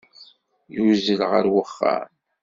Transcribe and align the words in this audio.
Yuzzel 0.75 1.21
ɣer 1.31 1.45
uxxam. 1.61 2.09